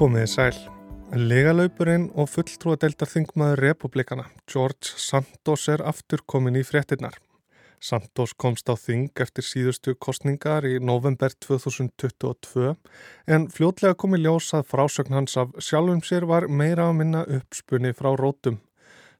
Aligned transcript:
Komiði 0.00 0.28
sæl. 0.32 0.54
Legalauburinn 1.12 2.06
og 2.16 2.30
fulltrúadeildar 2.32 3.08
þingmaður 3.10 3.60
republikana 3.60 4.22
George 4.48 4.94
Santos 4.96 5.66
er 5.68 5.82
aftur 5.84 6.22
komin 6.24 6.54
í 6.56 6.62
fréttinnar. 6.64 7.18
Santos 7.84 8.32
komst 8.32 8.70
á 8.72 8.80
þing 8.80 9.10
eftir 9.20 9.44
síðustu 9.44 9.92
kostningar 10.00 10.64
í 10.64 10.78
november 10.80 11.34
2022 11.44 12.70
en 13.28 13.44
fljótlega 13.52 13.98
komi 14.00 14.22
ljós 14.22 14.48
að 14.56 14.70
frásögn 14.70 15.18
hans 15.18 15.36
af 15.36 15.52
sjálfum 15.60 16.00
sér 16.00 16.24
var 16.30 16.46
meira 16.48 16.86
að 16.88 16.96
minna 17.02 17.26
uppspunni 17.36 17.92
frá 17.92 18.14
rótum. 18.16 18.56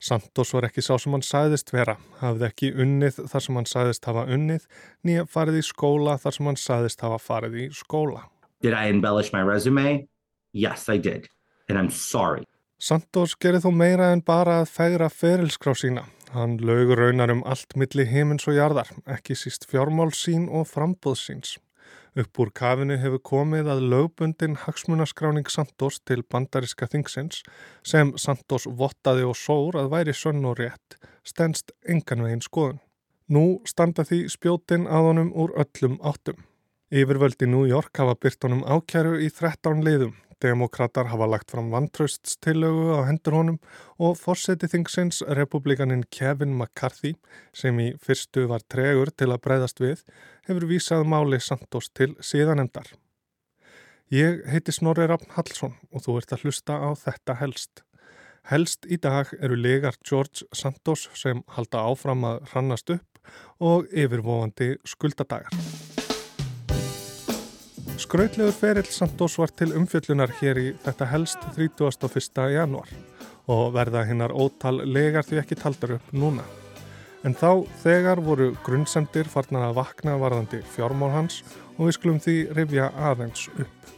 Santos 0.01 0.55
var 0.57 0.71
ekki 0.71 0.81
sá 0.81 0.95
sem 0.97 1.13
hann 1.13 1.27
sæðist 1.27 1.75
vera, 1.77 1.99
hafði 2.23 2.47
ekki 2.49 2.71
unnið 2.73 3.27
þar 3.29 3.45
sem 3.45 3.61
hann 3.61 3.69
sæðist 3.69 4.09
hafa 4.09 4.25
unnið, 4.33 4.65
nýja 5.05 5.27
farið 5.29 5.61
í 5.61 5.67
skóla 5.75 6.17
þar 6.25 6.39
sem 6.39 6.49
hann 6.49 6.63
sæðist 6.65 7.05
hafa 7.05 7.21
farið 7.21 7.67
í 7.67 7.69
skóla. 7.69 8.31
Did 8.65 8.73
I 8.73 8.89
embellish 8.89 9.37
my 9.37 9.45
resume? 9.45 10.09
Yes, 10.53 10.89
I 10.89 10.99
did. 10.99 11.29
And 11.69 11.79
I'm 11.79 11.91
sorry. 11.91 12.47
Santos 12.81 13.35
gerði 13.37 13.67
þó 13.67 13.73
meira 13.77 14.11
en 14.15 14.23
bara 14.25 14.61
að 14.63 14.71
fegra 14.73 15.11
ferilskrá 15.13 15.75
sína. 15.77 16.07
Hann 16.33 16.57
lögur 16.63 17.01
raunar 17.03 17.33
um 17.35 17.43
allt 17.45 17.75
milli 17.77 18.07
heimins 18.07 18.47
og 18.49 18.57
jarðar, 18.57 18.89
ekki 19.05 19.35
síst 19.37 19.67
fjármál 19.69 20.15
sín 20.15 20.47
og 20.49 20.69
frambóð 20.71 21.19
síns. 21.21 21.59
Upp 22.19 22.41
úr 22.43 22.51
kafinu 22.55 22.97
hefur 22.99 23.21
komið 23.23 23.69
að 23.71 23.85
lögbundin 23.93 24.57
hagsmunaskráning 24.65 25.51
Santos 25.51 26.01
til 26.07 26.23
bandariska 26.23 26.89
þingsins 26.91 27.45
sem 27.87 28.15
Santos 28.19 28.67
vottaði 28.67 29.27
og 29.29 29.37
sór 29.39 29.79
að 29.79 29.93
væri 29.93 30.15
sönn 30.17 30.47
og 30.47 30.59
rétt 30.59 30.97
stendst 31.27 31.71
engan 31.87 32.25
veginn 32.27 32.43
skoðun. 32.43 32.81
Nú 33.31 33.61
standa 33.69 34.03
því 34.09 34.25
spjótin 34.33 34.89
að 34.91 35.07
honum 35.11 35.31
úr 35.39 35.55
öllum 35.63 36.01
áttum. 36.03 36.41
Yfirvöldi 36.91 37.47
New 37.47 37.69
York 37.69 37.95
hafa 38.03 38.17
byrt 38.19 38.43
honum 38.43 38.65
ákjæru 38.67 39.21
í 39.23 39.31
13 39.31 39.85
liðum. 39.87 40.17
Demokrater 40.41 41.11
hafa 41.11 41.27
lagt 41.29 41.51
fram 41.53 41.69
vantrauststillögu 41.75 42.97
á 42.97 43.01
hendur 43.09 43.37
honum 43.37 43.59
og 43.99 44.17
fórseti 44.21 44.71
þingsins 44.73 45.21
republikanin 45.39 46.07
Kevin 46.11 46.57
McCarthy 46.57 47.13
sem 47.53 47.79
í 47.81 47.91
fyrstu 48.01 48.47
var 48.49 48.65
tregur 48.73 49.13
til 49.13 49.29
að 49.31 49.43
breyðast 49.45 49.83
við 49.83 50.03
hefur 50.49 50.67
vísað 50.71 51.05
máli 51.05 51.41
Santos 51.41 51.91
til 51.93 52.15
síðanemdar. 52.25 52.89
Ég 54.11 54.41
heiti 54.51 54.73
Snorri 54.75 55.07
Raffn 55.07 55.31
Hallsson 55.37 55.77
og 55.93 56.03
þú 56.07 56.17
ert 56.19 56.33
að 56.35 56.47
hlusta 56.47 56.81
á 56.83 56.91
þetta 56.99 57.37
helst. 57.43 57.85
Helst 58.51 58.89
í 58.89 58.97
dag 58.97 59.31
eru 59.39 59.55
legar 59.55 60.01
George 60.03 60.49
Santos 60.57 61.07
sem 61.15 61.45
halda 61.55 61.85
áfram 61.85 62.27
að 62.27 62.43
hrannast 62.51 62.91
upp 62.97 63.23
og 63.61 63.87
yfirvofandi 63.93 64.75
skuldadagar. 64.89 65.90
Skrautlegur 68.01 68.55
ferill 68.57 68.89
Santos 68.89 69.35
var 69.37 69.51
til 69.53 69.75
umfjöllunar 69.77 70.31
hér 70.39 70.57
í 70.57 70.69
þetta 70.81 71.09
helst 71.11 71.43
31. 71.53 72.39
januar 72.49 72.89
og 73.53 73.75
verða 73.75 74.07
hinnar 74.09 74.33
ótal 74.33 74.81
legar 74.89 75.27
því 75.29 75.41
ekki 75.43 75.59
taldar 75.61 75.93
upp 75.99 76.15
núna. 76.17 76.47
En 77.29 77.37
þá 77.37 77.67
þegar 77.83 78.23
voru 78.25 78.55
grunnsendir 78.65 79.29
farnar 79.29 79.67
að 79.67 79.77
vakna 79.83 80.17
varðandi 80.23 80.63
fjármál 80.73 81.13
hans 81.13 81.43
og 81.77 81.91
við 81.91 81.99
skulum 81.99 82.23
því 82.25 82.39
rifja 82.57 82.89
aðeins 83.11 83.45
upp. 83.53 83.93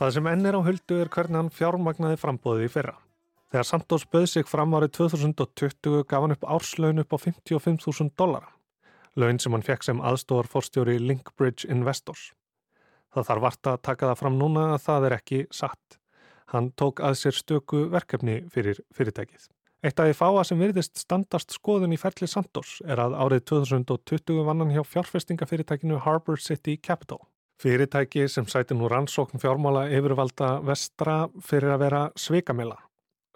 Það 0.00 0.16
sem 0.16 0.32
enn 0.32 0.48
er 0.48 0.56
á 0.56 0.66
huldu 0.70 1.00
er 1.02 1.12
hvernig 1.12 1.42
hann 1.42 1.52
fjármagnaði 1.52 2.22
frambóðið 2.24 2.70
í 2.70 2.74
fyrra. 2.78 2.96
Þegar 3.52 3.72
Santos 3.74 4.08
böð 4.08 4.30
sig 4.32 4.48
fram 4.48 4.72
árið 4.72 4.96
2020 5.02 6.08
gaf 6.08 6.24
hann 6.24 6.38
upp 6.38 6.48
árslaun 6.48 7.04
upp 7.04 7.12
á 7.12 7.18
55.000 7.28 8.16
dollara 8.16 8.55
laun 9.16 9.40
sem 9.40 9.52
hann 9.56 9.64
fekk 9.66 9.86
sem 9.86 10.00
aðstóðar 10.00 10.48
fórstjóri 10.52 10.96
Linkbridge 11.00 11.68
Investors. 11.72 12.30
Það 13.14 13.28
þarf 13.30 13.44
vart 13.46 13.70
að 13.70 13.82
taka 13.88 14.10
það 14.10 14.20
fram 14.22 14.38
núna 14.40 14.64
að 14.74 14.80
það 14.86 15.08
er 15.08 15.16
ekki 15.16 15.42
satt. 15.50 16.00
Hann 16.52 16.72
tók 16.78 17.00
að 17.02 17.18
sér 17.20 17.36
stöku 17.36 17.86
verkefni 17.90 18.42
fyrir 18.52 18.80
fyrirtækið. 18.94 19.48
Eitt 19.84 20.00
af 20.00 20.08
því 20.08 20.16
fáa 20.18 20.42
sem 20.46 20.60
virðist 20.60 20.98
standast 20.98 21.52
skoðun 21.54 21.94
í 21.94 21.98
ferli 22.00 22.28
Santos 22.30 22.78
er 22.84 23.00
að 23.02 23.16
árið 23.20 23.44
2020 23.52 24.44
vann 24.46 24.64
hann 24.64 24.72
hjá 24.74 24.82
fjárfestingafyrirtækinu 24.88 26.00
Harbour 26.04 26.40
City 26.42 26.76
Capital. 26.76 27.20
Fyrirtæki 27.62 28.26
sem 28.28 28.48
sæti 28.50 28.76
nú 28.76 28.88
rannsókn 28.92 29.40
fjármála 29.40 29.86
yfirvalda 29.96 30.58
vestra 30.66 31.26
fyrir 31.44 31.76
að 31.76 31.84
vera 31.86 32.02
sveikamela. 32.18 32.76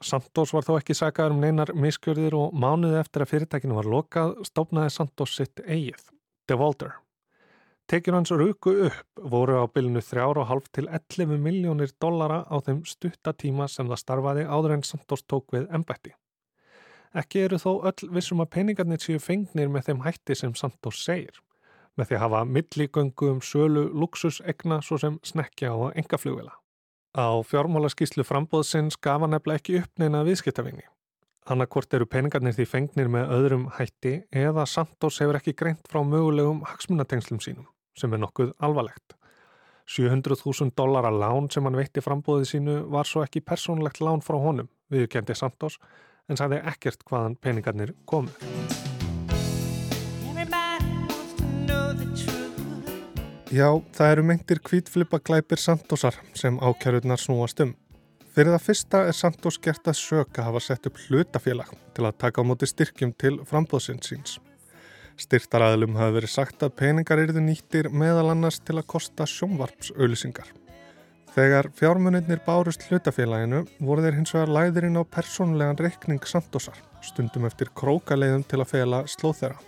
Santos 0.01 0.55
var 0.57 0.65
þó 0.65 0.75
ekki 0.79 0.97
sagaður 0.97 1.35
um 1.37 1.43
neinar 1.45 1.75
miskjörðir 1.77 2.37
og 2.39 2.57
mánuði 2.57 2.99
eftir 3.03 3.25
að 3.25 3.33
fyrirtækinu 3.35 3.77
var 3.77 3.89
lokað 3.93 4.35
stofnaði 4.49 4.93
Santos 4.95 5.37
sitt 5.37 5.61
eigið, 5.67 6.03
Devolter. 6.49 6.95
Tekjur 7.91 8.15
hans 8.15 8.31
ruku 8.31 8.73
upp 8.87 9.21
voru 9.33 9.59
á 9.61 9.67
bylnu 9.67 9.99
3,5 9.99 10.69
til 10.73 10.87
11 10.87 11.41
miljónir 11.43 11.91
dollara 12.01 12.45
á 12.47 12.57
þeim 12.63 12.85
stuttatíma 12.87 13.67
sem 13.69 13.91
það 13.91 14.03
starfaði 14.05 14.45
áður 14.47 14.77
en 14.77 14.85
Santos 14.87 15.25
tók 15.27 15.51
við 15.57 15.67
ennbætti. 15.75 16.15
Ekki 17.11 17.43
eru 17.49 17.59
þó 17.59 17.73
öll 17.91 18.13
vissum 18.15 18.45
að 18.45 18.53
peningarnir 18.55 19.03
séu 19.03 19.19
fengnir 19.19 19.69
með 19.75 19.89
þeim 19.89 20.05
hætti 20.07 20.39
sem 20.39 20.55
Santos 20.55 21.03
segir, 21.03 21.43
með 21.99 22.13
því 22.13 22.19
að 22.21 22.25
hafa 22.29 22.45
milligöngu 22.47 23.33
um 23.35 23.43
sölu 23.43 23.89
luxusegna 23.91 24.79
svo 24.87 25.01
sem 25.03 25.19
snekja 25.27 25.75
og 25.75 25.91
engaflugvila. 25.99 26.60
Á 27.11 27.43
fjármálaskíslu 27.43 28.23
frambóðsins 28.23 28.95
gaf 29.03 29.25
hann 29.25 29.33
nefnilega 29.35 29.59
ekki 29.59 29.79
upp 29.81 29.99
neina 29.99 30.23
viðskiptavinni. 30.23 30.85
Annarkort 31.51 31.95
eru 31.97 32.07
peningarnir 32.07 32.55
því 32.55 32.67
fengnir 32.71 33.09
með 33.11 33.33
öðrum 33.35 33.65
hætti 33.75 34.13
eða 34.31 34.67
Santos 34.71 35.19
hefur 35.19 35.41
ekki 35.41 35.57
greint 35.59 35.91
frá 35.91 36.05
mögulegum 36.07 36.61
hagsmunatengslum 36.69 37.41
sínum, 37.43 37.67
sem 37.99 38.15
er 38.15 38.23
nokkuð 38.23 38.53
alvarlegt. 38.63 39.17
700.000 39.91 40.71
dollara 40.79 41.11
lán 41.11 41.51
sem 41.51 41.67
hann 41.67 41.79
veitti 41.81 42.05
frambóðið 42.05 42.53
sínu 42.53 42.77
var 42.95 43.11
svo 43.11 43.25
ekki 43.27 43.43
persónlegt 43.43 43.99
lán 43.99 44.23
frá 44.23 44.39
honum, 44.39 44.71
viðkendi 44.93 45.35
Santos, 45.35 45.81
en 46.31 46.39
sagði 46.39 46.63
ekkert 46.71 47.03
hvaðan 47.11 47.35
peningarnir 47.43 47.97
komið. 48.07 48.80
Já, 53.51 53.67
það 53.91 54.13
eru 54.13 54.23
meintir 54.29 54.61
kvítflipa 54.63 55.19
glæpir 55.27 55.59
Santosar 55.59 56.15
sem 56.39 56.55
ákjörðunar 56.63 57.19
snúast 57.19 57.59
um. 57.65 57.73
Fyrir 58.31 58.53
það 58.55 58.63
fyrsta 58.63 58.99
er 59.11 59.17
Santos 59.19 59.57
gert 59.59 59.89
að 59.91 59.97
söka 59.99 60.45
hafa 60.47 60.61
sett 60.63 60.85
upp 60.87 61.01
hlutafélag 61.09 61.73
til 61.97 62.05
að 62.07 62.21
taka 62.23 62.45
á 62.47 62.47
móti 62.47 62.69
styrkjum 62.71 63.11
til 63.19 63.41
frambóðsins 63.51 64.07
síns. 64.07 64.37
Styrtaræðlum 65.19 65.99
hafi 65.99 66.15
verið 66.21 66.31
sagt 66.31 66.63
að 66.63 66.77
peningar 66.79 67.19
eruðu 67.25 67.43
nýttir 67.43 67.89
meðal 67.91 68.29
annars 68.37 68.61
til 68.63 68.77
að 68.79 68.87
kosta 68.95 69.27
sjónvarpsauðlisingar. 69.27 70.53
Þegar 71.35 71.73
fjármuninnir 71.75 72.45
bárust 72.47 72.87
hlutafélaginu 72.87 73.65
voru 73.83 74.07
þeir 74.07 74.21
hins 74.21 74.35
vegar 74.37 74.55
læðirinn 74.61 75.03
á 75.03 75.03
persónlegan 75.11 75.83
reikning 75.83 76.23
Santosar, 76.23 76.79
stundum 77.03 77.51
eftir 77.51 77.75
krókaleiðum 77.75 78.47
til 78.47 78.63
að 78.63 78.73
fela 78.77 79.03
slóð 79.11 79.43
þeirra 79.43 79.61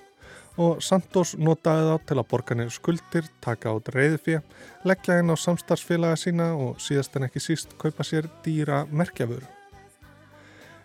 og 0.61 0.83
Santos 0.85 1.37
notaði 1.39 1.89
þá 1.89 2.07
til 2.09 2.19
að 2.19 2.29
borga 2.29 2.57
nefnir 2.59 2.77
skuldir, 2.77 3.31
taka 3.41 3.73
át 3.73 3.89
reyðfið, 3.95 4.43
leggja 4.85 5.19
inn 5.23 5.33
á 5.33 5.37
samstarfsfélaga 5.39 6.19
sína 6.21 6.53
og 6.59 6.79
síðast 6.83 7.17
en 7.17 7.29
ekki 7.29 7.41
síst 7.41 7.77
kaupa 7.81 8.05
sér 8.05 8.29
dýra 8.45 8.85
merkjaföru. 8.91 9.49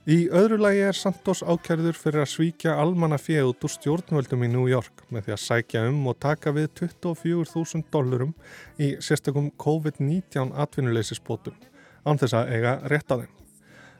Í 0.08 0.30
öðru 0.32 0.56
lagi 0.64 0.86
er 0.88 0.96
Santos 0.96 1.42
ákjærður 1.44 1.98
fyrir 2.00 2.24
að 2.24 2.30
svíkja 2.32 2.78
almanna 2.80 3.18
fjöð 3.20 3.50
út 3.50 3.66
úr 3.68 3.74
stjórnvöldum 3.74 4.46
í 4.48 4.48
New 4.54 4.70
York 4.72 5.04
með 5.12 5.26
því 5.26 5.34
að 5.36 5.42
sækja 5.44 5.82
um 5.90 5.98
og 6.08 6.16
taka 6.24 6.54
við 6.56 6.70
24.000 6.80 7.84
dólarum 7.92 8.32
í 8.80 8.94
sérstakum 9.04 9.50
COVID-19 9.60 10.54
atvinnuleysisbótum 10.64 11.60
án 12.08 12.22
þess 12.22 12.38
að 12.40 12.54
eiga 12.56 12.78
rétt 12.88 13.12
á 13.12 13.20
þeim. 13.20 13.34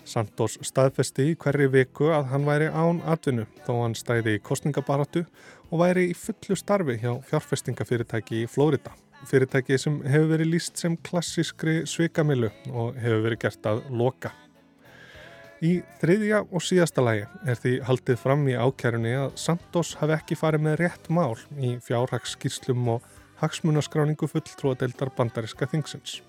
Santos 0.08 0.56
staðfesti 0.64 1.26
í 1.34 1.36
hverju 1.36 1.74
viku 1.74 2.08
að 2.16 2.30
hann 2.32 2.48
væri 2.48 2.72
án 2.72 3.02
atvinnu 3.04 3.44
þó 3.66 3.74
hann 3.82 3.96
stæði 4.00 4.38
í 4.38 4.44
kostningabaratu 4.48 5.26
og 5.72 5.82
væri 5.84 6.08
í 6.12 6.16
fullu 6.18 6.56
starfi 6.58 6.98
hjá 7.02 7.14
fjárfestingafyrirtæki 7.30 8.44
í 8.44 8.50
Flórida. 8.52 8.94
Fyrirtæki 9.28 9.78
sem 9.82 10.02
hefur 10.06 10.34
verið 10.36 10.52
líst 10.54 10.78
sem 10.80 10.98
klassískri 11.04 11.82
svikamilu 11.90 12.52
og 12.72 13.00
hefur 13.02 13.24
verið 13.26 13.42
gert 13.46 13.70
að 13.72 13.82
loka. 13.90 14.32
Í 15.66 15.80
þriðja 15.98 16.44
og 16.46 16.62
síðasta 16.62 17.02
lægi 17.02 17.26
er 17.50 17.58
því 17.58 17.74
haldið 17.88 18.20
fram 18.22 18.44
í 18.46 18.54
ákjærunni 18.54 19.14
að 19.18 19.38
Santos 19.42 19.96
hafi 19.98 20.14
ekki 20.14 20.38
farið 20.38 20.68
með 20.68 20.80
rétt 20.84 21.10
mál 21.10 21.34
í 21.58 21.72
fjárhagsskýrslum 21.82 22.92
og 22.94 23.08
hagsmunaskráningu 23.42 24.30
fulltrúadeildar 24.30 25.10
bandariska 25.18 25.66
þingsins. 25.72 26.20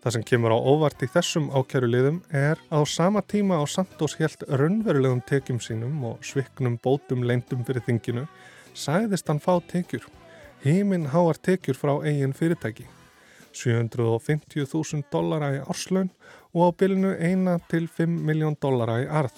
Það 0.00 0.14
sem 0.14 0.22
kemur 0.28 0.54
á 0.56 0.58
óvart 0.60 1.02
í 1.04 1.08
þessum 1.12 1.50
ákjæruliðum 1.52 2.22
er 2.32 2.60
að 2.72 2.84
á 2.84 2.88
sama 2.88 3.20
tíma 3.20 3.58
á 3.60 3.64
Santos 3.68 4.14
helt 4.20 4.44
raunverulegum 4.48 5.20
tekjum 5.28 5.58
sínum 5.60 5.98
og 6.08 6.22
sviknum 6.24 6.78
bótum 6.80 7.24
leindum 7.28 7.66
fyrir 7.68 7.84
þinginu, 7.84 8.24
sæðist 8.74 9.28
hann 9.28 9.40
fá 9.42 9.58
tekjur. 9.70 10.04
Híminn 10.64 11.08
háar 11.12 11.38
tekjur 11.40 11.78
frá 11.78 11.92
eigin 12.04 12.34
fyrirtæki. 12.36 12.86
750.000 13.52 15.08
dollara 15.12 15.54
í 15.56 15.62
árslaun 15.64 16.10
og 16.54 16.60
á 16.66 16.68
bylnu 16.82 17.14
1 17.16 17.48
til 17.70 17.88
5 17.88 18.20
miljón 18.28 18.56
dollara 18.60 19.00
í 19.02 19.08
arð. 19.08 19.34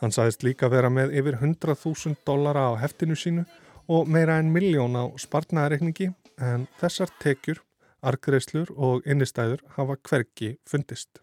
Hann 0.00 0.12
sæðist 0.14 0.42
líka 0.46 0.70
vera 0.72 0.90
með 0.90 1.14
yfir 1.18 1.38
100.000 1.40 2.16
dollara 2.26 2.70
á 2.70 2.80
heftinu 2.80 3.16
sínu 3.16 3.44
og 3.88 4.08
meira 4.08 4.38
en 4.38 4.52
miljón 4.52 4.96
á 4.96 5.04
spartnaðareikningi 5.20 6.10
en 6.40 6.66
þessar 6.80 7.12
tekjur 7.20 7.60
Argreislur 8.04 8.68
og 8.76 9.06
innistæður 9.08 9.62
hafa 9.76 9.96
hverki 10.08 10.56
fundist. 10.68 11.20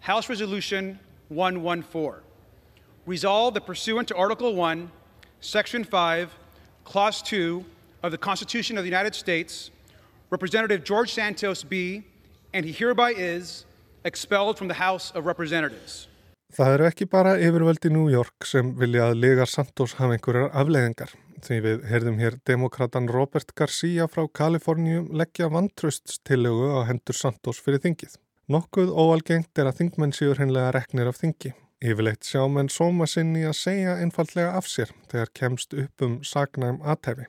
House 0.00 0.30
Resolution 0.30 0.98
114. 1.30 2.22
Resolve 3.06 3.54
that 3.54 3.66
pursuant 3.66 4.08
to 4.08 4.16
Article 4.16 4.52
1, 4.56 4.90
Section 5.40 5.84
5, 5.84 6.28
Clause 6.86 7.20
2 7.22 7.64
of 8.04 8.12
the 8.12 8.18
Constitution 8.18 8.78
of 8.78 8.84
the 8.84 8.90
United 8.90 9.14
States, 9.14 9.70
Representative 10.30 10.84
George 10.84 11.12
Santos 11.12 11.64
be, 11.64 12.04
and 12.54 12.64
he 12.64 12.72
hereby 12.72 13.10
is, 13.10 13.66
expelled 14.04 14.56
from 14.56 14.68
the 14.68 14.78
House 14.78 15.10
of 15.16 15.26
Representatives. 15.26 16.06
Það 16.54 16.72
eru 16.76 16.86
ekki 16.86 17.08
bara 17.10 17.34
yfirvöld 17.42 17.88
í 17.88 17.90
New 17.90 18.06
York 18.08 18.46
sem 18.46 18.70
vilja 18.78 19.10
að 19.10 19.18
Ligar 19.18 19.50
Santos 19.50 19.96
hafa 19.98 20.14
einhverjar 20.14 20.54
afleðingar. 20.54 21.10
Því 21.42 21.58
við 21.66 21.82
heyrðum 21.90 22.22
hér 22.22 22.38
demokratan 22.48 23.10
Robert 23.12 23.50
Garcia 23.58 24.06
frá 24.06 24.22
Kaliforníum 24.30 25.10
leggja 25.10 25.50
vantrauststillögu 25.52 26.70
á 26.70 26.80
hendur 26.88 27.18
Santos 27.18 27.58
fyrir 27.60 27.82
þingið. 27.82 28.14
Nokkuð 28.46 28.94
óalgengt 28.94 29.58
er 29.58 29.68
að 29.68 29.82
þingmenn 29.82 30.14
séur 30.14 30.38
hennilega 30.38 30.70
reknir 30.78 31.10
af 31.10 31.18
þingi. 31.18 31.50
Yfirleitt 31.86 32.26
sjá 32.26 32.40
menn 32.50 32.66
sóma 32.72 33.06
sinni 33.06 33.44
að 33.46 33.58
segja 33.60 33.92
einfallega 34.02 34.56
af 34.58 34.66
sér 34.66 34.90
þegar 35.10 35.28
kemst 35.38 35.74
upp 35.78 36.02
um 36.02 36.16
sagnægum 36.26 36.80
aðtæfi. 36.82 37.28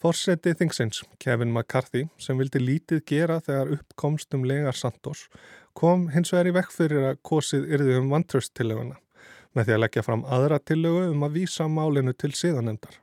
Forseti 0.00 0.54
þingsins, 0.56 1.02
Kevin 1.20 1.52
McCarthy, 1.52 2.06
sem 2.16 2.40
vildi 2.40 2.62
lítið 2.62 3.02
gera 3.10 3.36
þegar 3.44 3.74
uppkomst 3.76 4.32
um 4.34 4.46
legar 4.48 4.78
Santos, 4.78 5.26
kom 5.76 6.08
hins 6.14 6.32
vegar 6.32 6.48
í 6.48 6.56
vekk 6.56 6.72
fyrir 6.72 7.06
að 7.10 7.20
kosið 7.28 7.68
yrði 7.76 8.00
um 8.00 8.10
vantraustillöguna 8.14 8.98
með 9.52 9.68
því 9.68 9.76
að 9.76 9.82
leggja 9.84 10.06
fram 10.08 10.24
aðra 10.24 10.62
tillögu 10.64 11.06
um 11.12 11.28
að 11.28 11.38
vísa 11.42 11.68
málinu 11.68 12.16
til 12.16 12.32
síðanemdar. 12.32 12.96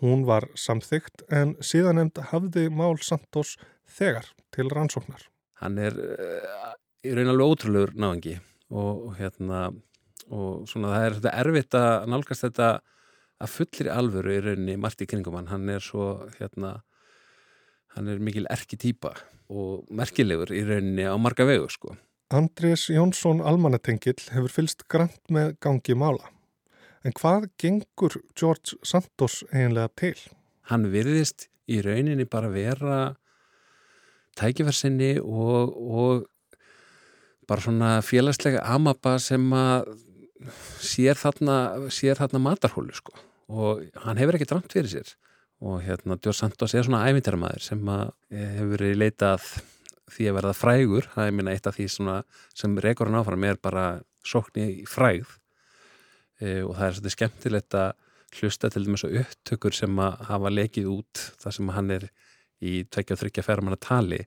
Hún 0.00 0.24
var 0.24 0.48
samþygt 0.56 1.26
en 1.28 1.56
síðanemd 1.60 2.18
hafði 2.32 2.70
mál 2.72 2.96
Santos 3.04 3.58
þegar 3.84 4.32
til 4.56 4.70
rannsóknar. 4.72 5.28
Hann 5.60 5.76
er 5.78 6.00
uh, 6.00 6.70
í 7.04 7.12
raun 7.12 7.34
alveg 7.34 7.52
ótrúlegur 7.52 7.92
náðangi 7.92 8.38
og 8.72 9.18
hérna 9.20 9.68
og 10.32 10.64
svona 10.70 10.94
það 10.94 11.06
er 11.06 11.16
þetta 11.18 11.36
erfitt 11.42 11.76
að 11.78 12.08
nálgast 12.12 12.46
þetta 12.46 12.68
að 13.44 13.52
fullir 13.52 13.90
alvöru 13.92 14.34
í 14.34 14.42
rauninni 14.44 14.76
margt 14.80 15.02
í 15.04 15.08
kringum 15.10 15.36
hann, 15.36 15.68
er 15.68 15.82
svo 15.84 16.28
hérna, 16.38 16.78
hann 17.96 18.08
er 18.08 18.22
mikil 18.22 18.46
erki 18.52 18.78
týpa 18.80 19.14
og 19.52 19.84
merkilegur 19.92 20.52
í 20.54 20.62
rauninni 20.64 21.04
á 21.04 21.14
marga 21.20 21.46
vegu 21.48 21.68
sko. 21.72 21.96
Andrés 22.34 22.88
Jónsson 22.90 23.42
Almanatengill 23.44 24.18
hefur 24.32 24.52
fylst 24.52 24.86
grænt 24.88 25.20
með 25.30 25.54
gangi 25.62 25.96
mála. 25.98 26.30
En 27.04 27.12
hvað 27.12 27.50
gengur 27.60 28.16
George 28.32 28.78
Santos 28.82 29.42
eiginlega 29.52 29.90
til? 30.00 30.16
Hann 30.70 30.88
virðist 30.88 31.50
í 31.68 31.82
rauninni 31.84 32.24
bara 32.24 32.48
vera 32.52 32.96
tækifærsinni 34.40 35.18
og, 35.20 35.74
og 35.76 36.24
bara 37.48 37.60
svona 37.60 37.90
félagslega 38.02 38.64
amaba 38.72 39.18
sem 39.20 39.44
að 39.52 39.92
sér 40.82 41.18
þarna, 41.18 41.58
sér 41.92 42.18
þarna 42.18 42.42
matarhólu 42.42 42.94
sko. 42.96 43.14
Og 43.54 43.84
hann 44.04 44.18
hefur 44.20 44.38
ekki 44.38 44.48
dramt 44.50 44.72
fyrir 44.72 44.90
sér. 44.90 45.14
Og 45.64 45.80
hérna 45.84 46.16
Djórn 46.18 46.36
Santos 46.36 46.74
er 46.74 46.84
svona 46.86 47.04
ævindarmaður 47.08 47.62
sem 47.64 47.88
að 47.88 48.08
eh, 48.32 48.50
hefur 48.58 48.74
verið 48.74 48.98
leitað 49.00 49.46
því 50.12 50.28
að 50.28 50.36
verða 50.38 50.56
frægur. 50.58 51.08
Það 51.14 51.28
er 51.28 51.36
minna 51.38 51.54
eitt 51.54 51.68
af 51.70 51.78
því 51.78 51.88
sem 51.94 52.76
rekur 52.82 53.10
hann 53.10 53.20
áfram 53.20 53.46
er 53.48 53.60
bara 53.62 53.86
sókn 54.26 54.60
í 54.60 54.84
frægð. 54.88 55.30
E, 56.42 56.60
og 56.66 56.74
það 56.74 56.86
er 56.86 56.96
svolítið 56.96 57.14
skemmtilegt 57.14 57.78
að 57.78 57.90
hlusta 58.34 58.70
til 58.72 58.84
dæmis 58.84 59.04
á 59.06 59.08
upptökur 59.22 59.76
sem 59.76 60.00
að 60.02 60.22
hafa 60.28 60.50
lekið 60.50 60.88
út 60.90 61.24
þar 61.40 61.56
sem 61.56 61.74
hann 61.76 61.92
er 61.94 62.08
í 62.64 62.80
tveikja 62.90 63.14
og 63.14 63.20
þryggja 63.22 63.46
fermanna 63.46 63.78
tali. 63.80 64.24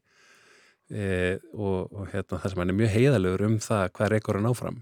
E, 0.88 1.38
og, 1.52 1.92
og 1.92 2.08
hérna, 2.14 2.40
það 2.40 2.54
sem 2.54 2.62
hann 2.64 2.72
er 2.72 2.80
mjög 2.80 2.94
heiðalegur 2.96 3.48
um 3.50 3.58
það 3.62 3.90
hvað 3.98 4.14
rekur 4.16 4.40
hann 4.40 4.48
áfram 4.48 4.78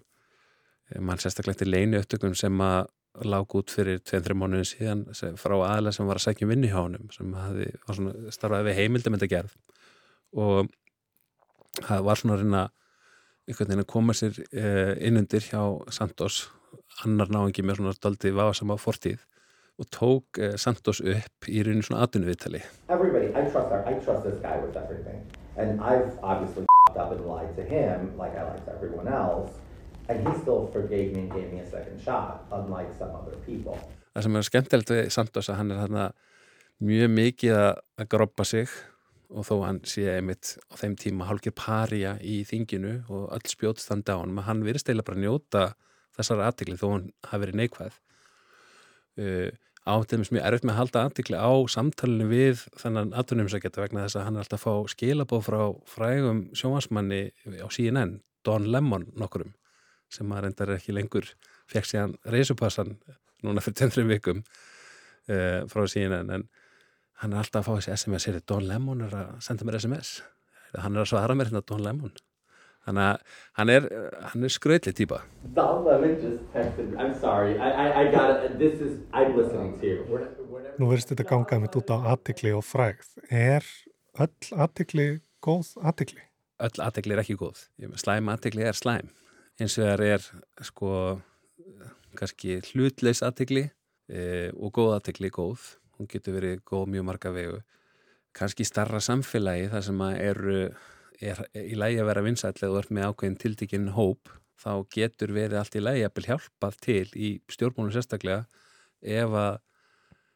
mann 0.99 1.21
sérstaklega 1.21 1.61
til 1.61 1.71
leini 1.73 1.99
upptökun 1.99 2.35
sem 2.37 2.61
að 2.61 2.87
lág 3.25 3.53
út 3.55 3.71
fyrir 3.71 4.01
2-3 4.03 4.35
mánuðin 4.35 4.67
síðan 4.67 5.03
frá 5.39 5.55
aðla 5.55 5.93
sem 5.95 6.07
var 6.07 6.19
að 6.19 6.25
sækja 6.27 6.45
um 6.45 6.51
vinni 6.51 6.71
hjá 6.71 6.81
honum 6.81 7.07
sem 7.15 7.31
hafði, 7.33 7.69
svona 7.87 8.33
starfaði 8.35 8.67
við 8.67 8.79
heimildamöndagerð 8.81 9.53
og 10.35 10.73
það 11.79 12.03
var 12.09 12.19
svona 12.19 12.35
að 12.35 12.43
reyna 12.43 12.63
einhvern 13.45 13.69
veginn 13.69 13.85
að 13.85 13.91
koma 13.93 14.15
sér 14.17 14.41
eh, 14.51 14.93
innundir 15.05 15.47
hjá 15.47 15.61
Santos. 15.93 16.45
Annar 17.05 17.31
náðingi 17.31 17.63
með 17.65 17.79
svona 17.79 17.95
daldi 18.03 18.31
vafasama 18.35 18.77
fortíð 18.79 19.23
og 19.79 19.89
tók 19.91 20.39
eh, 20.39 20.55
Santos 20.59 21.01
upp 21.01 21.49
í 21.51 21.63
rauninu 21.63 21.85
svona 21.85 22.05
atvinnuviðtali. 22.07 22.63
Everybody, 22.89 23.31
I 23.31 23.47
trust, 23.49 23.71
our, 23.71 23.83
I 23.87 23.99
trust 23.99 24.23
this 24.27 24.39
guy 24.43 24.59
with 24.63 24.75
everything. 24.79 25.23
And 25.57 25.79
I've 25.79 26.17
obviously 26.23 26.65
up 26.95 27.11
and 27.11 27.25
lied 27.27 27.55
to 27.55 27.63
him 27.63 28.15
like 28.17 28.35
I 28.35 28.43
lied 28.43 28.65
to 28.65 28.71
everyone 28.75 29.07
else 29.07 29.51
and 30.07 30.27
he 30.27 30.33
still 30.41 30.69
forgave 30.73 31.13
me 31.13 31.21
and 31.25 31.31
gave 31.33 31.51
me 31.53 31.59
a 31.59 31.69
second 31.69 32.01
shot 32.01 32.45
unlike 32.51 32.91
some 32.99 33.11
other 33.15 33.37
people. 33.45 33.77
Það 34.15 34.27
sem 34.27 34.37
er 34.39 34.47
skemmtilegt 34.47 34.91
við 34.93 35.07
Santos 35.11 35.49
að 35.51 35.57
hann 35.59 35.73
er 35.73 35.81
þarna 35.83 36.05
mjög 36.85 37.09
mikið 37.15 37.55
að 37.57 38.07
groppa 38.11 38.45
sig 38.47 38.69
og 39.35 39.47
þó 39.47 39.55
hann 39.65 39.81
sé 39.89 40.05
einmitt 40.13 40.55
á 40.71 40.73
þeim 40.79 40.95
tíma 41.01 41.27
hálkir 41.27 41.55
parja 41.57 42.15
í 42.21 42.43
þinginu 42.47 43.01
og 43.09 43.33
öll 43.35 43.75
standi 43.81 44.13
á 44.13 44.21
hann, 44.21 44.31
menn 44.35 44.47
hann 44.47 44.63
verið 44.63 44.85
steila 44.85 45.03
bara 45.03 45.19
njóta 45.19 45.65
þessar 46.15 46.45
aðtikli 46.45 46.77
þó 46.79 46.87
hann 46.93 47.11
hafi 47.27 47.41
verið 47.43 47.59
neikvæð. 47.59 47.99
Uh, 49.19 49.49
átæmis 49.85 50.31
mjög 50.33 50.47
erfitt 50.47 50.65
með 50.65 50.73
að 50.75 50.79
halda 50.79 51.03
aðtikli 51.05 51.37
á 51.39 51.53
samtalenu 51.71 52.29
við 52.29 52.63
þennan 52.79 53.13
aðtunumsækjata 53.19 53.83
vegna 53.83 54.05
þess 54.05 54.19
að 54.19 54.25
hann 54.27 54.37
er 54.37 54.45
alltaf 54.45 54.63
að 54.63 54.65
fá 54.65 54.95
skilabóð 54.95 55.45
frá 55.45 55.61
frægum 55.91 56.41
sjónvarsmanni 56.57 57.21
á 57.61 57.67
CNN, 57.67 58.17
Don 58.47 58.71
Lemon 58.71 59.11
nokkurum 59.19 59.53
sem 60.11 60.31
að 60.31 60.45
reyndar 60.45 60.75
ekki 60.75 60.95
lengur 60.95 61.31
fekk 61.71 61.89
síðan 61.89 62.15
reysupassan 62.29 62.95
núna 63.45 63.63
fyrir 63.63 63.79
tennri 63.81 64.05
vikum 64.09 64.43
uh, 64.43 65.65
frá 65.71 65.85
CNN 65.89 66.31
en 66.37 66.47
hann 67.21 67.33
er 67.33 67.41
alltaf 67.41 67.63
að 67.63 67.67
fá 67.67 67.79
þessi 67.79 67.95
SMS 67.95 68.29
hér, 68.29 68.39
Don 68.47 68.65
Lemon 68.67 69.05
er 69.05 69.13
að 69.15 69.35
senda 69.45 69.67
mér 69.67 69.79
SMS 69.79 70.19
hann 70.81 70.95
er 70.95 71.05
að 71.05 71.11
svara 71.13 71.35
mér 71.35 71.51
hérna 71.51 71.63
Don 71.67 71.83
Lemon. 71.83 72.15
Þannig 72.85 73.05
að 73.09 73.37
hann 73.57 73.71
er, 73.73 73.85
hann 74.29 74.45
er 74.45 74.53
skröðli 74.53 74.93
týpa 74.93 75.23
Don 75.57 75.85
Lemon 75.87 76.13
just 76.21 76.43
texted 76.53 76.91
me. 76.91 76.99
I'm 77.01 77.15
sorry, 77.17 77.57
I, 77.57 77.71
I, 77.71 77.87
I 78.01 78.11
got 78.13 78.43
it. 78.45 78.59
This 78.59 78.81
is, 78.81 78.99
I'm 79.13 79.35
listening 79.37 79.73
to 79.79 79.87
you. 79.87 80.05
We're, 80.09 80.27
we're 80.49 80.75
Nú 80.77 80.91
verðist 80.91 81.13
þetta 81.13 81.25
gangað 81.31 81.65
mitt 81.65 81.77
út 81.79 81.89
á 81.89 81.97
aðtikli 82.13 82.53
og 82.53 82.65
frægð. 82.67 83.09
Er 83.31 83.65
öll 84.21 84.53
aðtikli 84.53 85.07
góð 85.45 85.73
aðtikli? 85.81 86.25
Öll 86.65 86.83
aðtikli 86.83 87.15
er 87.15 87.23
ekki 87.23 87.37
góð. 87.39 87.65
Slæm 88.01 88.29
aðtikli 88.33 88.67
er 88.67 88.77
slæm 88.77 89.09
eins 89.61 89.77
og 89.79 89.87
það 89.87 90.05
er 90.09 90.27
sko 90.67 90.91
kannski 92.15 92.59
hlutleis 92.71 93.21
aðtikli 93.25 93.65
e, 93.65 94.51
og 94.55 94.73
góð 94.75 94.97
aðtikli 94.97 95.31
góð. 95.33 95.63
Hún 95.95 96.09
getur 96.11 96.35
verið 96.37 96.63
góð 96.67 96.89
mjög 96.91 97.07
marga 97.07 97.31
vegu. 97.35 97.61
Kannski 98.35 98.67
starra 98.67 98.99
samfélagi 99.03 99.69
þar 99.71 99.85
sem 99.87 100.01
að 100.03 100.17
eru 100.25 100.59
er 101.23 101.39
í 101.55 101.77
lægi 101.79 102.01
að 102.01 102.09
vera 102.09 102.23
vinsætlega 102.25 102.73
og 102.73 102.81
er 102.81 102.89
með 102.91 103.07
ákveðin 103.09 103.37
tildikinn 103.39 103.93
hóp 103.95 104.31
þá 104.59 104.71
getur 104.91 105.31
verið 105.35 105.59
allt 105.59 105.77
í 105.77 105.83
lægi 105.83 106.03
að 106.07 106.15
byrja 106.17 106.35
hjálpað 106.35 106.79
til 106.83 107.05
í 107.15 107.29
stjórnmónu 107.51 107.93
sérstaklega 107.95 108.45
ef 109.01 109.37
að 109.39 109.59